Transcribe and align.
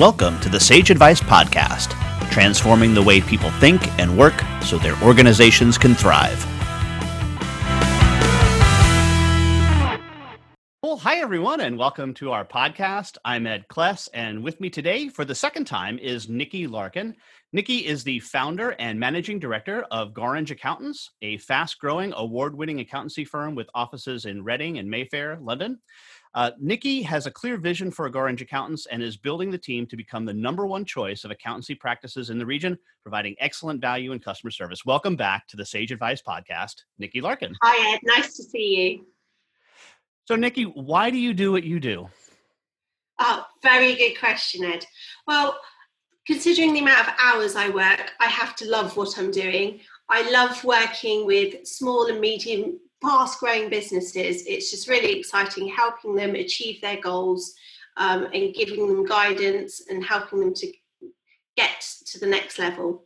Welcome 0.00 0.40
to 0.40 0.48
the 0.48 0.58
Sage 0.58 0.88
Advice 0.88 1.20
Podcast, 1.20 1.90
transforming 2.30 2.94
the 2.94 3.02
way 3.02 3.20
people 3.20 3.50
think 3.60 3.86
and 4.00 4.16
work 4.16 4.42
so 4.62 4.78
their 4.78 4.96
organizations 5.02 5.76
can 5.76 5.94
thrive. 5.94 6.49
Well, 10.82 10.96
hi, 10.96 11.18
everyone, 11.18 11.60
and 11.60 11.76
welcome 11.76 12.14
to 12.14 12.32
our 12.32 12.42
podcast. 12.42 13.18
I'm 13.22 13.46
Ed 13.46 13.66
Kless, 13.68 14.08
and 14.14 14.42
with 14.42 14.62
me 14.62 14.70
today 14.70 15.10
for 15.10 15.26
the 15.26 15.34
second 15.34 15.66
time 15.66 15.98
is 15.98 16.30
Nicky 16.30 16.66
Larkin. 16.66 17.16
Nicky 17.52 17.86
is 17.86 18.02
the 18.02 18.18
founder 18.20 18.70
and 18.78 18.98
managing 18.98 19.38
director 19.38 19.82
of 19.90 20.14
Goringe 20.14 20.50
Accountants, 20.50 21.10
a 21.20 21.36
fast 21.36 21.78
growing, 21.80 22.14
award 22.16 22.54
winning 22.56 22.80
accountancy 22.80 23.26
firm 23.26 23.54
with 23.54 23.68
offices 23.74 24.24
in 24.24 24.42
Reading 24.42 24.78
and 24.78 24.88
Mayfair, 24.88 25.38
London. 25.42 25.78
Uh, 26.32 26.52
Nicky 26.58 27.02
has 27.02 27.26
a 27.26 27.30
clear 27.30 27.58
vision 27.58 27.90
for 27.90 28.08
Goringe 28.08 28.40
Accountants 28.40 28.86
and 28.86 29.02
is 29.02 29.18
building 29.18 29.50
the 29.50 29.58
team 29.58 29.86
to 29.86 29.98
become 29.98 30.24
the 30.24 30.32
number 30.32 30.66
one 30.66 30.86
choice 30.86 31.24
of 31.24 31.30
accountancy 31.30 31.74
practices 31.74 32.30
in 32.30 32.38
the 32.38 32.46
region, 32.46 32.78
providing 33.02 33.36
excellent 33.38 33.82
value 33.82 34.12
and 34.12 34.24
customer 34.24 34.50
service. 34.50 34.86
Welcome 34.86 35.14
back 35.14 35.46
to 35.48 35.58
the 35.58 35.66
Sage 35.66 35.92
Advice 35.92 36.22
Podcast, 36.22 36.84
Nicky 36.98 37.20
Larkin. 37.20 37.54
Hi, 37.60 37.92
Ed. 37.92 38.00
Nice 38.04 38.34
to 38.38 38.42
see 38.44 38.96
you. 38.98 39.06
So, 40.30 40.36
Nicky, 40.36 40.62
why 40.62 41.10
do 41.10 41.18
you 41.18 41.34
do 41.34 41.50
what 41.50 41.64
you 41.64 41.80
do? 41.80 42.08
Oh, 43.18 43.44
very 43.64 43.96
good 43.96 44.16
question, 44.16 44.64
Ed. 44.64 44.86
Well, 45.26 45.58
considering 46.24 46.72
the 46.72 46.78
amount 46.78 47.08
of 47.08 47.14
hours 47.20 47.56
I 47.56 47.68
work, 47.68 48.12
I 48.20 48.26
have 48.26 48.54
to 48.56 48.70
love 48.70 48.96
what 48.96 49.18
I'm 49.18 49.32
doing. 49.32 49.80
I 50.08 50.30
love 50.30 50.62
working 50.62 51.26
with 51.26 51.66
small 51.66 52.06
and 52.06 52.20
medium 52.20 52.78
fast 53.02 53.40
growing 53.40 53.70
businesses, 53.70 54.46
it's 54.46 54.70
just 54.70 54.86
really 54.86 55.18
exciting 55.18 55.66
helping 55.66 56.14
them 56.14 56.36
achieve 56.36 56.80
their 56.80 57.00
goals 57.00 57.52
um, 57.96 58.28
and 58.32 58.54
giving 58.54 58.86
them 58.86 59.04
guidance 59.04 59.82
and 59.90 60.04
helping 60.04 60.38
them 60.38 60.54
to 60.54 60.72
get 61.56 61.84
to 62.06 62.20
the 62.20 62.26
next 62.26 62.56
level. 62.60 63.04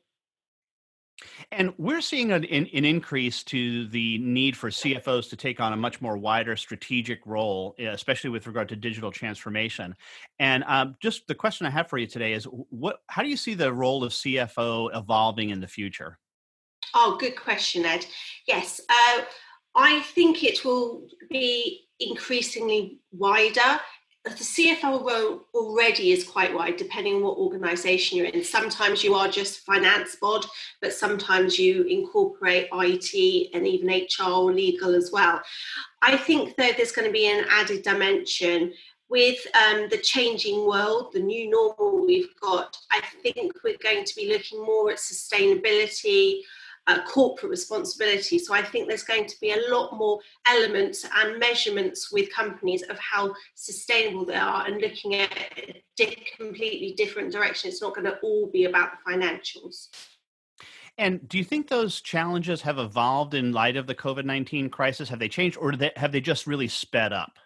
And 1.53 1.73
we're 1.79 2.01
seeing 2.01 2.33
an, 2.33 2.45
an, 2.45 2.85
increase 2.85 3.45
to 3.45 3.87
the 3.89 4.19
need 4.19 4.57
for 4.57 4.71
CFOs 4.71 5.31
to 5.31 5.37
take 5.37 5.61
on 5.61 5.73
a 5.73 5.77
much 5.77 6.01
more 6.01 6.17
wider 6.17 6.57
strategic 6.57 7.21
role, 7.25 7.75
eh, 7.79 7.85
especially 7.85 8.31
with 8.31 8.47
regard 8.47 8.69
to 8.71 8.77
digital 8.77 9.11
transformation. 9.13 9.95
And 10.39 10.65
um, 10.67 10.97
just 11.01 11.27
the 11.27 11.35
question 11.35 11.67
I 11.67 11.71
have 11.71 11.89
for 11.89 11.99
you 11.99 12.07
today 12.07 12.33
is, 12.33 12.45
what? 12.45 12.99
How 13.09 13.23
do 13.23 13.29
you 13.29 13.37
see 13.37 13.55
the 13.55 13.73
role 13.73 14.03
of 14.03 14.13
CFO 14.13 14.97
evolving 14.97 15.51
in 15.51 15.61
the 15.61 15.69
future? 15.69 16.19
Oh, 16.95 17.17
good 17.19 17.37
question, 17.37 17.85
Ed. 17.85 18.07
Yes, 18.47 18.81
uh, 18.89 19.23
I 19.75 20.01
think 20.01 20.45
it 20.45 20.65
will 20.65 21.07
be 21.31 21.87
increasingly 22.01 22.99
wider. 23.13 23.81
The 24.25 24.31
CFO 24.31 25.05
role 25.05 25.45
already 25.53 26.13
is 26.13 26.25
quite 26.25 26.55
wide, 26.55 26.79
depending 26.79 27.17
on 27.17 27.23
what 27.23 27.37
organisation 27.37 28.17
you're 28.17 28.27
in. 28.27 28.43
Sometimes 28.43 29.05
you 29.05 29.15
are 29.15 29.29
just 29.29 29.61
finance 29.67 30.17
bod, 30.19 30.47
but 30.81 30.95
sometimes 30.95 31.59
you 31.59 31.83
incorporate 31.83 32.69
IT 32.73 33.51
and 33.53 33.67
even 33.67 33.89
HR 33.89 34.31
or 34.31 34.53
legal 34.53 34.95
as 34.95 35.11
well. 35.13 35.43
I 36.01 36.17
think 36.17 36.57
that 36.57 36.79
there's 36.79 36.93
going 36.93 37.07
to 37.07 37.13
be 37.13 37.31
an 37.31 37.45
added 37.51 37.83
dimension 37.83 38.73
with 39.11 39.47
um, 39.55 39.89
the 39.91 39.99
changing 39.99 40.67
world, 40.67 41.13
the 41.13 41.21
new 41.21 41.51
normal 41.51 42.07
we've 42.07 42.35
got. 42.41 42.79
I 42.91 43.03
think 43.23 43.53
we're 43.63 43.77
going 43.83 44.07
to 44.07 44.17
be 44.17 44.29
looking 44.29 44.65
more 44.65 44.91
at 44.91 44.97
sustainability 44.97 46.41
uh, 46.87 47.03
corporate 47.05 47.51
responsibility. 47.51 48.39
So 48.39 48.55
I 48.55 48.63
think 48.63 48.89
there's 48.89 49.05
going 49.05 49.27
to 49.27 49.41
be 49.41 49.53
a 49.53 49.71
lot 49.71 49.97
more 49.97 50.21
elements 50.47 51.07
and 51.17 51.39
measurements 51.39 52.13
with 52.13 52.33
companies 52.33 52.83
of 52.83 52.99
how 52.99 53.35
sustainable 53.55 54.25
they 54.25 54.35
are 54.35 54.67
and 54.67 54.81
looking 54.81 55.15
at 55.15 55.31
a 56.01 56.17
completely 56.37 56.95
different 56.97 57.33
direction. 57.33 57.71
It's 57.71 57.83
not 57.83 57.95
going 57.95 58.07
to 58.07 58.19
all 58.23 58.51
be 58.53 58.65
about 58.65 58.93
the 58.93 59.13
financials. 59.13 59.89
And 60.97 61.29
do 61.29 61.39
you 61.39 61.45
think 61.45 61.69
those 61.69 62.01
challenges 62.01 62.61
have 62.63 62.79
evolved 62.79 63.35
in 63.35 63.53
light 63.53 63.77
of 63.77 63.87
the 63.87 63.95
COVID 63.95 64.25
19 64.25 64.71
crisis? 64.71 65.09
Have 65.09 65.19
they 65.19 65.29
changed 65.29 65.57
or 65.57 65.73
have 65.97 66.13
they 66.13 66.21
just 66.21 66.47
really 66.47 66.69
sped 66.69 67.13
up? 67.13 67.39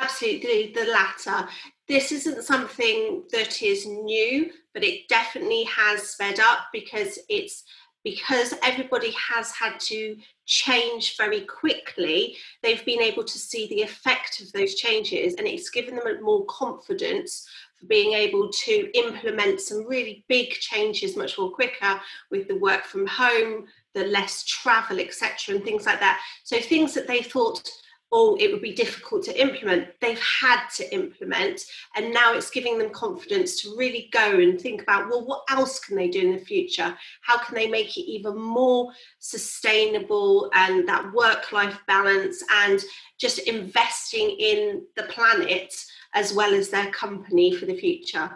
Absolutely, 0.00 0.72
the 0.74 0.86
latter. 0.86 1.48
This 1.88 2.12
isn't 2.12 2.42
something 2.42 3.24
that 3.32 3.62
is 3.62 3.86
new, 3.86 4.50
but 4.74 4.84
it 4.84 5.08
definitely 5.08 5.64
has 5.64 6.10
sped 6.10 6.40
up 6.40 6.66
because 6.72 7.18
it's 7.28 7.64
because 8.06 8.54
everybody 8.62 9.10
has 9.10 9.50
had 9.50 9.80
to 9.80 10.16
change 10.44 11.16
very 11.16 11.40
quickly, 11.40 12.36
they've 12.62 12.84
been 12.84 13.02
able 13.02 13.24
to 13.24 13.36
see 13.36 13.66
the 13.66 13.82
effect 13.82 14.40
of 14.40 14.52
those 14.52 14.76
changes 14.76 15.34
and 15.34 15.48
it's 15.48 15.70
given 15.70 15.96
them 15.96 16.22
more 16.22 16.44
confidence 16.44 17.48
for 17.76 17.86
being 17.86 18.12
able 18.12 18.48
to 18.48 18.88
implement 18.96 19.60
some 19.60 19.84
really 19.88 20.24
big 20.28 20.50
changes 20.50 21.16
much 21.16 21.36
more 21.36 21.50
quicker 21.50 22.00
with 22.30 22.46
the 22.46 22.54
work 22.54 22.84
from 22.84 23.08
home, 23.08 23.66
the 23.92 24.04
less 24.04 24.44
travel, 24.44 25.00
etc., 25.00 25.56
and 25.56 25.64
things 25.64 25.84
like 25.84 25.98
that. 25.98 26.20
So 26.44 26.60
things 26.60 26.94
that 26.94 27.08
they 27.08 27.22
thought 27.22 27.68
oh, 28.12 28.36
it 28.38 28.52
would 28.52 28.62
be 28.62 28.72
difficult 28.72 29.24
to 29.24 29.40
implement. 29.40 29.88
They've 30.00 30.20
had 30.20 30.68
to 30.76 30.94
implement, 30.94 31.62
and 31.96 32.12
now 32.12 32.34
it's 32.34 32.50
giving 32.50 32.78
them 32.78 32.90
confidence 32.90 33.60
to 33.62 33.76
really 33.76 34.08
go 34.12 34.38
and 34.38 34.60
think 34.60 34.82
about, 34.82 35.08
well, 35.08 35.26
what 35.26 35.42
else 35.50 35.80
can 35.80 35.96
they 35.96 36.08
do 36.08 36.20
in 36.20 36.32
the 36.32 36.44
future? 36.44 36.96
How 37.22 37.38
can 37.38 37.54
they 37.54 37.68
make 37.68 37.96
it 37.96 38.08
even 38.08 38.38
more 38.38 38.92
sustainable 39.18 40.50
and 40.54 40.88
that 40.88 41.12
work 41.12 41.52
life 41.52 41.78
balance 41.86 42.42
and 42.52 42.82
just 43.18 43.38
investing 43.40 44.30
in 44.38 44.82
the 44.94 45.04
planet 45.04 45.74
as 46.14 46.32
well 46.32 46.54
as 46.54 46.68
their 46.68 46.90
company 46.92 47.54
for 47.54 47.66
the 47.66 47.76
future? 47.76 48.30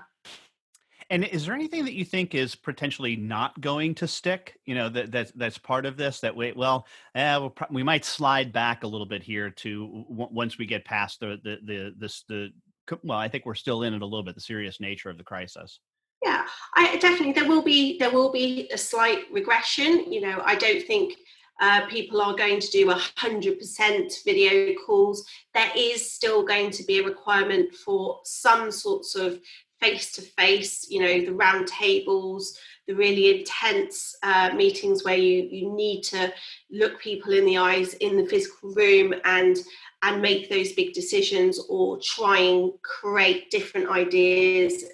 And 1.10 1.24
is 1.24 1.44
there 1.44 1.56
anything 1.56 1.84
that 1.84 1.94
you 1.94 2.04
think 2.04 2.36
is 2.36 2.54
potentially 2.54 3.16
not 3.16 3.60
going 3.60 3.96
to 3.96 4.06
stick? 4.06 4.56
You 4.64 4.76
know 4.76 4.88
that 4.90 5.10
that's 5.10 5.32
that's 5.32 5.58
part 5.58 5.84
of 5.84 5.96
this. 5.96 6.20
That 6.20 6.36
way, 6.36 6.52
well, 6.52 6.86
eh, 7.16 7.36
we'll 7.36 7.50
pro- 7.50 7.66
we 7.70 7.82
might 7.82 8.04
slide 8.04 8.52
back 8.52 8.84
a 8.84 8.86
little 8.86 9.06
bit 9.06 9.22
here 9.22 9.50
to 9.50 10.04
w- 10.08 10.28
once 10.30 10.56
we 10.56 10.66
get 10.66 10.84
past 10.84 11.18
the 11.18 11.40
the 11.42 11.58
the 11.64 11.94
this 11.98 12.24
the 12.28 12.50
well, 13.02 13.18
I 13.18 13.28
think 13.28 13.44
we're 13.44 13.56
still 13.56 13.82
in 13.82 13.92
it 13.92 14.02
a 14.02 14.06
little 14.06 14.22
bit. 14.22 14.36
The 14.36 14.40
serious 14.40 14.80
nature 14.80 15.10
of 15.10 15.18
the 15.18 15.24
crisis. 15.24 15.80
Yeah, 16.24 16.44
I 16.76 16.96
definitely 16.98 17.32
there 17.32 17.48
will 17.48 17.62
be 17.62 17.98
there 17.98 18.12
will 18.12 18.30
be 18.30 18.70
a 18.72 18.78
slight 18.78 19.24
regression. 19.32 20.12
You 20.12 20.20
know, 20.20 20.42
I 20.44 20.54
don't 20.54 20.86
think 20.86 21.14
uh, 21.60 21.86
people 21.88 22.20
are 22.22 22.34
going 22.34 22.60
to 22.60 22.70
do 22.70 22.86
100% 22.86 24.24
video 24.24 24.74
calls. 24.86 25.26
There 25.54 25.70
is 25.76 26.10
still 26.10 26.44
going 26.44 26.70
to 26.70 26.84
be 26.84 27.00
a 27.00 27.04
requirement 27.04 27.74
for 27.74 28.20
some 28.24 28.70
sorts 28.70 29.14
of 29.14 29.40
face 29.80 30.12
to 30.12 30.22
face, 30.22 30.86
you 30.90 31.00
know, 31.00 31.24
the 31.24 31.32
round 31.32 31.66
tables, 31.66 32.58
the 32.86 32.94
really 32.94 33.38
intense 33.40 34.16
uh, 34.22 34.50
meetings 34.54 35.04
where 35.04 35.16
you, 35.16 35.48
you 35.50 35.72
need 35.72 36.02
to 36.02 36.32
look 36.70 37.00
people 37.00 37.32
in 37.32 37.44
the 37.44 37.58
eyes 37.58 37.94
in 37.94 38.16
the 38.16 38.26
physical 38.26 38.72
room 38.74 39.14
and 39.24 39.56
and 40.02 40.22
make 40.22 40.48
those 40.48 40.72
big 40.72 40.94
decisions 40.94 41.60
or 41.68 41.98
try 42.02 42.38
and 42.38 42.72
create 42.82 43.50
different 43.50 43.90
ideas 43.90 44.84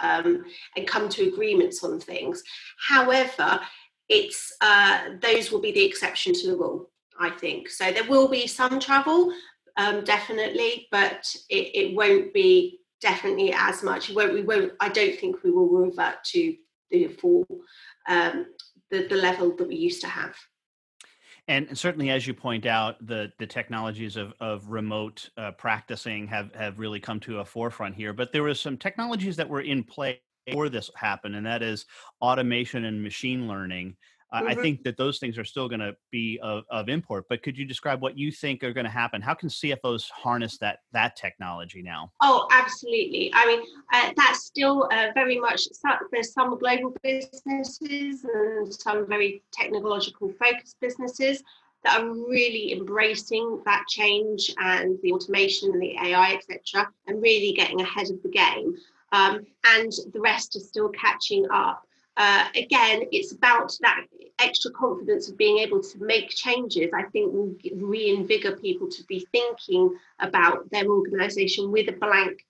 um, 0.00 0.44
and 0.76 0.86
come 0.86 1.08
to 1.08 1.28
agreements 1.28 1.82
on 1.82 1.98
things. 1.98 2.42
However, 2.78 3.60
it's 4.08 4.52
uh, 4.60 5.10
those 5.20 5.50
will 5.50 5.60
be 5.60 5.72
the 5.72 5.84
exception 5.84 6.32
to 6.34 6.46
the 6.46 6.56
rule, 6.56 6.90
I 7.18 7.30
think. 7.30 7.68
So 7.68 7.90
there 7.90 8.08
will 8.08 8.28
be 8.28 8.46
some 8.46 8.78
travel, 8.78 9.32
um, 9.76 10.04
definitely, 10.04 10.86
but 10.90 11.34
it, 11.48 11.70
it 11.74 11.96
won't 11.96 12.32
be 12.32 12.80
definitely 13.04 13.52
as 13.52 13.82
much. 13.82 14.08
We 14.08 14.14
won't, 14.16 14.32
we 14.32 14.42
won't. 14.42 14.72
I 14.80 14.88
don't 14.88 15.16
think 15.20 15.44
we 15.44 15.50
will 15.50 15.68
revert 15.68 16.24
to 16.32 16.56
the 16.90 17.08
full 17.08 17.44
um, 18.08 18.46
the, 18.90 19.06
the 19.06 19.16
level 19.16 19.54
that 19.56 19.68
we 19.68 19.76
used 19.76 20.00
to 20.00 20.08
have. 20.08 20.34
And 21.46 21.76
certainly, 21.76 22.08
as 22.08 22.26
you 22.26 22.32
point 22.32 22.64
out, 22.64 23.06
the 23.06 23.30
the 23.38 23.46
technologies 23.46 24.16
of 24.16 24.32
of 24.40 24.70
remote 24.70 25.28
uh, 25.36 25.52
practicing 25.52 26.26
have 26.28 26.52
have 26.54 26.78
really 26.78 27.00
come 27.00 27.20
to 27.20 27.40
a 27.40 27.44
forefront 27.44 27.94
here. 27.94 28.14
But 28.14 28.32
there 28.32 28.42
were 28.42 28.54
some 28.54 28.78
technologies 28.78 29.36
that 29.36 29.48
were 29.48 29.60
in 29.60 29.84
play 29.84 30.22
before 30.46 30.70
this 30.70 30.90
happened, 30.96 31.36
and 31.36 31.44
that 31.44 31.62
is 31.62 31.84
automation 32.22 32.86
and 32.86 33.02
machine 33.02 33.46
learning. 33.46 33.96
Mm-hmm. 34.32 34.48
I 34.48 34.54
think 34.54 34.82
that 34.82 34.96
those 34.96 35.18
things 35.18 35.38
are 35.38 35.44
still 35.44 35.68
going 35.68 35.80
to 35.80 35.94
be 36.10 36.38
of, 36.42 36.64
of 36.70 36.88
import. 36.88 37.26
But 37.28 37.42
could 37.42 37.56
you 37.56 37.64
describe 37.64 38.00
what 38.00 38.18
you 38.18 38.32
think 38.32 38.64
are 38.64 38.72
going 38.72 38.84
to 38.84 38.90
happen? 38.90 39.22
How 39.22 39.34
can 39.34 39.48
CFOs 39.48 40.10
harness 40.10 40.58
that 40.58 40.80
that 40.92 41.16
technology 41.16 41.82
now? 41.82 42.12
Oh, 42.20 42.48
absolutely. 42.50 43.30
I 43.34 43.46
mean, 43.46 43.60
uh, 43.92 44.12
that's 44.16 44.44
still 44.44 44.88
uh, 44.92 45.08
very 45.14 45.38
much. 45.38 45.62
There's 46.10 46.32
some 46.32 46.58
global 46.58 46.94
businesses 47.02 48.24
and 48.24 48.72
some 48.74 49.06
very 49.06 49.42
technological 49.52 50.32
focused 50.40 50.76
businesses 50.80 51.42
that 51.84 52.00
are 52.00 52.08
really 52.08 52.72
embracing 52.72 53.60
that 53.66 53.84
change 53.88 54.52
and 54.58 54.98
the 55.02 55.12
automation 55.12 55.70
and 55.70 55.82
the 55.82 55.96
AI, 56.02 56.32
etc., 56.32 56.88
and 57.06 57.22
really 57.22 57.52
getting 57.52 57.80
ahead 57.80 58.10
of 58.10 58.22
the 58.22 58.30
game. 58.30 58.74
Um, 59.12 59.46
and 59.76 59.92
the 60.12 60.20
rest 60.20 60.56
are 60.56 60.60
still 60.60 60.88
catching 60.88 61.46
up 61.52 61.86
uh, 62.16 62.44
again, 62.54 63.02
it's 63.10 63.32
about 63.32 63.76
that 63.80 64.04
extra 64.38 64.70
confidence 64.70 65.28
of 65.28 65.36
being 65.36 65.58
able 65.58 65.82
to 65.82 65.98
make 65.98 66.28
changes. 66.30 66.90
I 66.94 67.04
think 67.04 67.32
will 67.32 67.54
reinvigorate 67.74 68.60
people 68.60 68.88
to 68.88 69.04
be 69.04 69.26
thinking 69.32 69.96
about 70.20 70.70
their 70.70 70.86
organisation 70.86 71.72
with 71.72 71.88
a 71.88 71.92
blank 71.92 72.44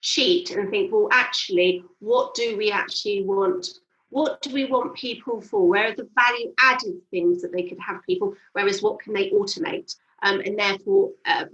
sheet 0.00 0.50
and 0.50 0.70
think, 0.70 0.92
well, 0.92 1.08
actually, 1.10 1.84
what 1.98 2.34
do 2.34 2.56
we 2.56 2.70
actually 2.70 3.24
want? 3.24 3.66
What 4.10 4.40
do 4.40 4.52
we 4.52 4.66
want 4.66 4.94
people 4.94 5.40
for? 5.40 5.68
Where 5.68 5.88
are 5.88 5.96
the 5.96 6.08
value 6.14 6.54
added 6.60 7.00
things 7.10 7.42
that 7.42 7.52
they 7.52 7.64
could 7.64 7.78
have 7.80 8.02
people? 8.06 8.34
Whereas 8.52 8.82
what 8.82 9.00
can 9.00 9.12
they 9.12 9.30
automate? 9.30 9.94
Um, 10.22 10.40
and 10.40 10.58
therefore 10.58 11.10
uh, 11.26 11.44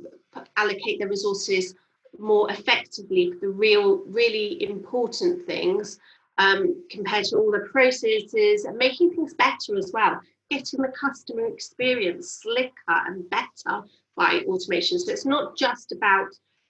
allocate 0.56 0.98
their 0.98 1.08
resources 1.08 1.74
more 2.18 2.50
effectively 2.50 3.32
for 3.32 3.40
the 3.40 3.48
real, 3.48 4.02
really 4.06 4.62
important 4.62 5.46
things 5.46 5.98
um, 6.38 6.84
compared 6.90 7.24
to 7.26 7.36
all 7.36 7.50
the 7.50 7.66
processes 7.70 8.64
and 8.64 8.76
making 8.76 9.12
things 9.12 9.34
better 9.34 9.76
as 9.76 9.90
well, 9.92 10.20
getting 10.50 10.82
the 10.82 10.88
customer 10.88 11.46
experience 11.46 12.40
slicker 12.42 12.72
and 12.88 13.28
better 13.30 13.82
by 14.16 14.42
automation. 14.46 14.98
So 14.98 15.12
it's 15.12 15.26
not 15.26 15.56
just 15.56 15.92
about 15.92 16.28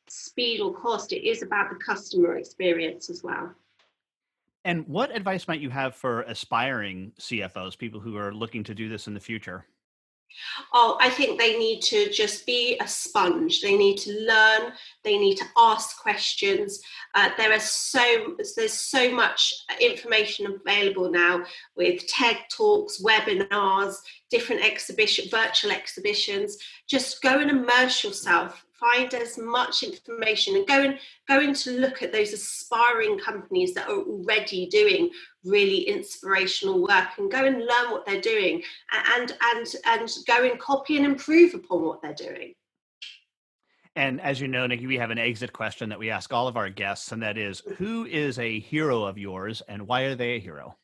speed 0.09 0.61
or 0.61 0.75
cost, 0.75 1.13
it 1.13 1.27
is 1.27 1.43
about 1.43 1.71
the 1.71 1.77
customer 1.77 2.37
experience 2.37 3.11
as 3.11 3.23
well. 3.23 3.55
And 4.67 4.87
what 4.89 5.15
advice 5.15 5.47
might 5.47 5.61
you 5.61 5.71
have 5.71 5.95
for 5.95 6.23
aspiring 6.23 7.13
CFOs, 7.19 7.77
people 7.77 8.01
who 8.01 8.17
are 8.17 8.33
looking 8.33 8.65
to 8.65 8.75
do 8.75 8.89
this 8.89 9.07
in 9.07 9.15
the 9.15 9.21
future? 9.21 9.67
Oh, 10.73 10.97
I 11.01 11.11
think 11.11 11.39
they 11.39 11.59
need 11.59 11.81
to 11.83 12.11
just 12.11 12.47
be 12.47 12.79
a 12.81 12.89
sponge. 12.89 13.61
They 13.61 13.77
need 13.77 13.99
to 13.99 14.13
learn. 14.13 14.73
They 15.03 15.19
need 15.19 15.37
to 15.37 15.45
ask 15.57 16.01
questions. 16.01 16.81
Uh, 17.15 17.31
there 17.37 17.53
are 17.53 17.61
so 17.61 18.37
there's 18.57 18.73
so 18.73 19.11
much 19.11 19.55
information 19.81 20.47
available 20.47 21.11
now 21.11 21.45
with 21.77 22.07
TED 22.07 22.39
talks, 22.51 23.03
webinars, 23.03 23.97
different 24.31 24.65
exhibition, 24.65 25.27
virtual 25.31 25.71
exhibitions. 25.71 26.59
Just 26.89 27.23
go 27.23 27.39
and 27.39 27.51
immerse 27.51 28.03
yourself 28.05 28.65
find 28.85 29.15
as 29.15 29.39
much 29.39 29.83
information 29.83 30.57
and 30.57 30.67
go 30.67 30.83
and 30.83 30.99
go 31.29 31.41
and 31.41 31.57
to 31.57 31.73
look 31.73 32.03
at 32.03 32.13
those 32.13 32.33
aspiring 32.33 33.19
companies 33.19 33.75
that 33.75 33.89
are 33.89 34.03
already 34.03 34.67
doing 34.67 35.11
really 35.45 35.83
inspirational 35.83 36.83
work 36.83 37.09
and 37.19 37.31
go 37.31 37.45
and 37.45 37.59
learn 37.59 37.91
what 37.91 38.05
they're 38.07 38.21
doing 38.21 38.63
and 39.17 39.37
and 39.55 39.75
and 39.87 40.11
go 40.27 40.45
and 40.45 40.59
copy 40.59 40.97
and 40.97 41.07
improve 41.07 41.55
upon 41.55 41.83
what 41.83 42.03
they're 42.03 42.15
doing 42.15 42.53
and 43.97 44.21
as 44.21 44.41
you 44.41 44.49
know, 44.49 44.67
Nicky, 44.67 44.89
we 44.89 44.99
have 44.99 45.13
an 45.13 45.19
exit 45.19 45.53
question 45.53 45.89
that 45.89 45.99
we 46.01 46.11
ask 46.11 46.33
all 46.33 46.49
of 46.49 46.57
our 46.57 46.69
guests, 46.69 47.13
and 47.13 47.23
that 47.23 47.39
is 47.39 47.61
mm-hmm. 47.61 47.75
who 47.75 48.05
is 48.07 48.41
a 48.41 48.59
hero 48.59 49.05
of 49.05 49.17
yours 49.17 49.63
and 49.69 49.87
why 49.87 50.03
are 50.03 50.17
they 50.17 50.33
a 50.33 50.41
hero? 50.41 50.77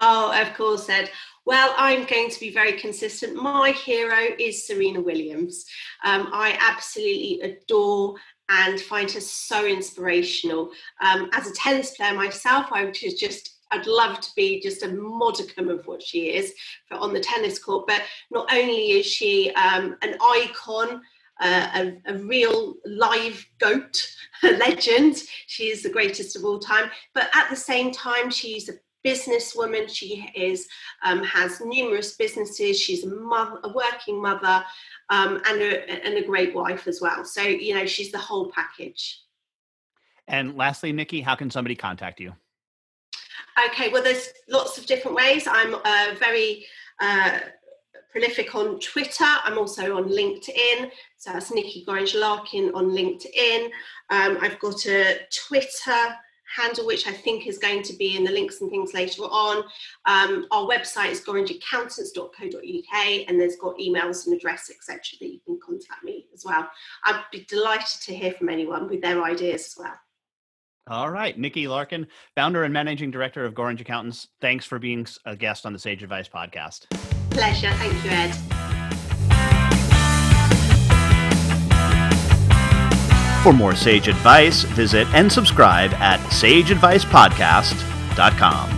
Oh, 0.00 0.32
of 0.40 0.54
course, 0.54 0.88
Ed. 0.88 1.10
Well, 1.44 1.74
I'm 1.76 2.04
going 2.04 2.30
to 2.30 2.40
be 2.40 2.50
very 2.50 2.72
consistent. 2.72 3.34
My 3.34 3.70
hero 3.70 4.34
is 4.38 4.66
Serena 4.66 5.00
Williams. 5.00 5.64
Um, 6.04 6.28
I 6.32 6.56
absolutely 6.60 7.40
adore 7.40 8.16
and 8.48 8.80
find 8.80 9.10
her 9.10 9.20
so 9.20 9.66
inspirational. 9.66 10.70
Um, 11.00 11.30
as 11.32 11.46
a 11.46 11.52
tennis 11.52 11.92
player 11.96 12.14
myself, 12.14 12.66
I 12.70 12.84
was 12.84 12.98
just 12.98 13.56
I'd 13.70 13.86
love 13.86 14.20
to 14.20 14.30
be 14.34 14.60
just 14.60 14.82
a 14.82 14.88
modicum 14.88 15.68
of 15.68 15.86
what 15.86 16.02
she 16.02 16.30
is 16.30 16.54
on 16.90 17.12
the 17.12 17.20
tennis 17.20 17.58
court. 17.58 17.86
But 17.86 18.02
not 18.30 18.52
only 18.52 18.92
is 18.92 19.06
she 19.06 19.50
um, 19.52 19.96
an 20.02 20.16
icon, 20.22 21.02
uh, 21.40 21.68
a, 21.74 22.12
a, 22.12 22.18
real 22.18 22.74
live 22.86 23.46
goat, 23.58 24.08
a 24.42 24.56
legend, 24.56 25.22
she 25.46 25.64
is 25.64 25.82
the 25.82 25.90
greatest 25.90 26.34
of 26.34 26.44
all 26.44 26.58
time. 26.58 26.90
But 27.14 27.28
at 27.34 27.50
the 27.50 27.56
same 27.56 27.92
time, 27.92 28.30
she's 28.30 28.68
a 28.68 28.74
businesswoman. 29.04 29.88
She 29.88 30.28
is 30.34 30.68
um, 31.04 31.22
has 31.24 31.60
numerous 31.60 32.16
businesses. 32.16 32.80
She's 32.80 33.04
a 33.04 33.08
mother, 33.08 33.60
a 33.64 33.72
working 33.72 34.20
mother, 34.20 34.64
um, 35.10 35.40
and 35.46 35.60
a 35.60 35.90
and 36.06 36.16
a 36.16 36.26
great 36.26 36.54
wife 36.54 36.86
as 36.86 37.00
well. 37.00 37.24
So 37.24 37.42
you 37.42 37.74
know 37.74 37.86
she's 37.86 38.12
the 38.12 38.18
whole 38.18 38.50
package. 38.50 39.20
And 40.26 40.56
lastly, 40.56 40.92
Nicky, 40.92 41.20
how 41.22 41.34
can 41.34 41.50
somebody 41.50 41.74
contact 41.74 42.20
you? 42.20 42.34
Okay, 43.66 43.88
well, 43.88 44.02
there's 44.02 44.28
lots 44.48 44.78
of 44.78 44.86
different 44.86 45.16
ways. 45.16 45.48
I'm 45.48 45.74
uh, 45.74 46.14
very 46.18 46.66
uh, 47.00 47.40
prolific 48.12 48.54
on 48.54 48.78
Twitter. 48.78 49.24
I'm 49.24 49.58
also 49.58 49.96
on 49.96 50.04
LinkedIn. 50.04 50.90
So 51.16 51.32
that's 51.32 51.52
Nicky 51.52 51.84
Goringe 51.86 52.18
Larkin 52.18 52.70
on 52.74 52.90
LinkedIn. 52.90 53.70
Um, 54.10 54.38
I've 54.40 54.58
got 54.60 54.86
a 54.86 55.20
Twitter 55.46 56.14
handle, 56.54 56.86
which 56.86 57.06
I 57.06 57.12
think 57.12 57.46
is 57.46 57.58
going 57.58 57.82
to 57.84 57.92
be 57.94 58.16
in 58.16 58.24
the 58.24 58.32
links 58.32 58.60
and 58.60 58.70
things 58.70 58.94
later 58.94 59.22
on. 59.22 59.64
Um, 60.06 60.46
our 60.50 60.66
website 60.66 61.10
is 61.10 61.20
goringeaccountants.co.uk 61.20 63.24
and 63.28 63.40
there's 63.40 63.56
got 63.56 63.78
emails 63.78 64.26
and 64.26 64.36
address, 64.36 64.70
etc., 64.70 65.00
that 65.20 65.28
you 65.28 65.40
can 65.44 65.58
contact 65.64 66.04
me 66.04 66.26
as 66.34 66.44
well. 66.44 66.68
I'd 67.04 67.22
be 67.32 67.44
delighted 67.48 68.02
to 68.02 68.14
hear 68.14 68.32
from 68.32 68.48
anyone 68.48 68.88
with 68.88 69.02
their 69.02 69.22
ideas 69.22 69.66
as 69.66 69.76
well. 69.78 69.94
All 70.90 71.10
right, 71.10 71.38
Nicky 71.38 71.68
Larkin, 71.68 72.06
founder 72.34 72.64
and 72.64 72.72
managing 72.72 73.10
director 73.10 73.44
of 73.44 73.52
Goringe 73.52 73.80
Accountants. 73.80 74.28
Thanks 74.40 74.64
for 74.64 74.78
being 74.78 75.06
a 75.26 75.36
guest 75.36 75.66
on 75.66 75.74
the 75.74 75.78
Sage 75.78 76.02
Advice 76.02 76.28
podcast. 76.28 76.86
Pleasure. 77.30 77.70
Thank 77.72 78.04
you, 78.04 78.10
Ed. 78.10 78.57
For 83.42 83.52
more 83.52 83.74
sage 83.74 84.06
advice, 84.08 84.62
visit 84.64 85.06
and 85.14 85.30
subscribe 85.30 85.92
at 85.94 86.18
sageadvicepodcast.com. 86.30 88.77